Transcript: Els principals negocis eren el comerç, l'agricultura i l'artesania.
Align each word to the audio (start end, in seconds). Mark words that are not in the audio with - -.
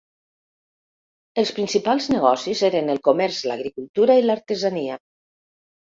Els 1.43 1.51
principals 1.59 2.09
negocis 2.15 2.65
eren 2.73 2.91
el 2.97 3.05
comerç, 3.11 3.45
l'agricultura 3.53 4.21
i 4.23 4.29
l'artesania. 4.29 5.03